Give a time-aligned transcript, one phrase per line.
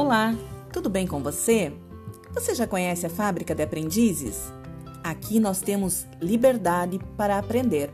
[0.00, 0.34] Olá,
[0.72, 1.70] tudo bem com você?
[2.32, 4.50] Você já conhece a Fábrica de Aprendizes?
[5.04, 7.90] Aqui nós temos liberdade para aprender.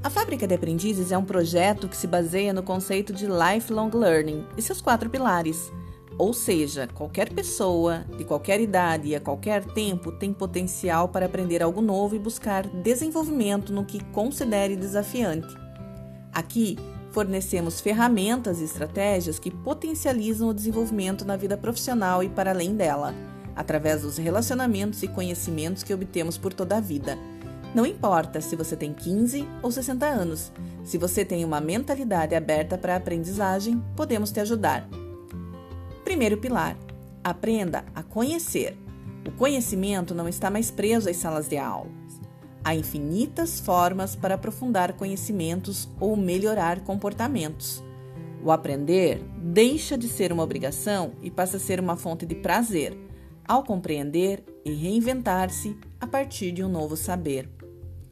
[0.00, 4.46] A Fábrica de Aprendizes é um projeto que se baseia no conceito de lifelong learning
[4.56, 5.72] e seus quatro pilares.
[6.16, 11.64] Ou seja, qualquer pessoa, de qualquer idade e a qualquer tempo, tem potencial para aprender
[11.64, 15.52] algo novo e buscar desenvolvimento no que considere desafiante.
[16.32, 16.76] Aqui
[17.10, 23.14] fornecemos ferramentas e estratégias que potencializam o desenvolvimento na vida profissional e para além dela,
[23.56, 27.18] através dos relacionamentos e conhecimentos que obtemos por toda a vida.
[27.74, 30.52] Não importa se você tem 15 ou 60 anos,
[30.84, 34.88] se você tem uma mentalidade aberta para a aprendizagem, podemos te ajudar.
[36.02, 36.76] Primeiro pilar:
[37.22, 38.76] aprenda a conhecer.
[39.26, 41.97] O conhecimento não está mais preso às salas de aula.
[42.64, 47.82] Há infinitas formas para aprofundar conhecimentos ou melhorar comportamentos.
[48.42, 52.96] O aprender deixa de ser uma obrigação e passa a ser uma fonte de prazer,
[53.46, 57.48] ao compreender e reinventar-se a partir de um novo saber.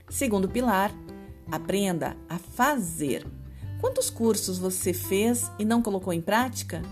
[0.09, 0.93] Segundo pilar,
[1.51, 3.27] aprenda a fazer.
[3.81, 6.83] Quantos cursos você fez e não colocou em prática?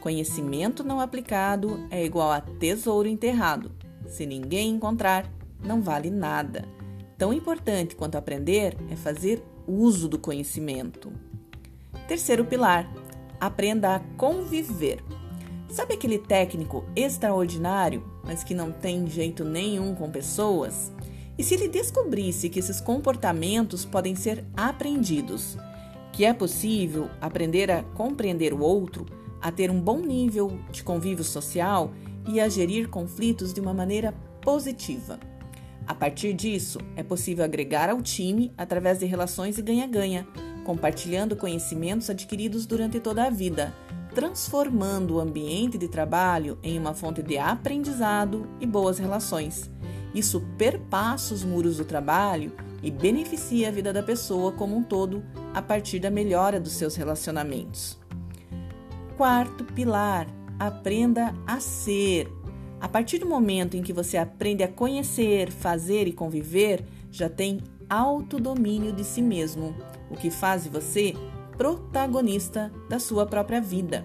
[0.00, 3.72] Conhecimento não aplicado é igual a tesouro enterrado.
[4.06, 5.28] Se ninguém encontrar,
[5.64, 6.75] não vale nada.
[7.18, 11.10] Tão importante quanto aprender é fazer uso do conhecimento.
[12.06, 12.86] Terceiro pilar:
[13.40, 15.02] aprenda a conviver.
[15.70, 20.92] Sabe aquele técnico extraordinário, mas que não tem jeito nenhum com pessoas?
[21.38, 25.56] E se ele descobrisse que esses comportamentos podem ser aprendidos,
[26.12, 29.06] que é possível aprender a compreender o outro,
[29.40, 31.92] a ter um bom nível de convívio social
[32.26, 35.18] e a gerir conflitos de uma maneira positiva?
[35.86, 40.26] A partir disso, é possível agregar ao time através de relações e ganha-ganha,
[40.64, 43.72] compartilhando conhecimentos adquiridos durante toda a vida,
[44.12, 49.70] transformando o ambiente de trabalho em uma fonte de aprendizado e boas relações.
[50.12, 55.22] Isso perpassa os muros do trabalho e beneficia a vida da pessoa como um todo
[55.54, 57.98] a partir da melhora dos seus relacionamentos.
[59.16, 60.26] Quarto pilar:
[60.58, 62.28] aprenda a ser.
[62.80, 67.60] A partir do momento em que você aprende a conhecer, fazer e conviver, já tem
[67.88, 69.74] autodomínio de si mesmo,
[70.10, 71.14] o que faz você
[71.56, 74.04] protagonista da sua própria vida.